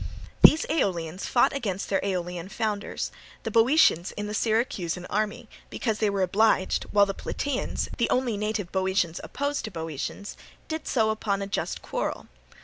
These 0.41 0.65
Aeolians 0.67 1.27
fought 1.27 1.53
against 1.53 1.87
their 1.89 2.03
Aeolian 2.03 2.49
founders, 2.49 3.11
the 3.43 3.51
Boeotians 3.51 4.11
in 4.13 4.25
the 4.25 4.33
Syracusan 4.33 5.05
army, 5.11 5.47
because 5.69 5.99
they 5.99 6.09
were 6.09 6.23
obliged, 6.23 6.85
while 6.85 7.05
the 7.05 7.13
Plataeans, 7.13 7.87
the 7.99 8.09
only 8.09 8.35
native 8.35 8.71
Boeotians 8.71 9.21
opposed 9.23 9.63
to 9.65 9.69
Boeotians, 9.71 10.35
did 10.67 10.87
so 10.87 11.11
upon 11.11 11.43
a 11.43 11.45
just 11.45 11.83
quarrel. 11.83 12.25